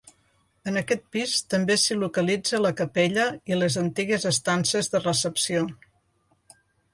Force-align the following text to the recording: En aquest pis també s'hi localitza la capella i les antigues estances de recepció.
En 0.69 0.77
aquest 0.79 1.03
pis 1.15 1.33
també 1.53 1.75
s'hi 1.81 1.97
localitza 2.03 2.61
la 2.67 2.71
capella 2.79 3.27
i 3.53 3.59
les 3.61 3.77
antigues 3.83 4.27
estances 4.31 4.91
de 4.95 5.03
recepció. 5.05 5.63